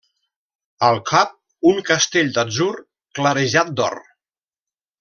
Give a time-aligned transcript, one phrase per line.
[0.87, 1.35] Al cap,
[1.73, 2.71] un castell d'atzur
[3.21, 4.01] clarejat d'or.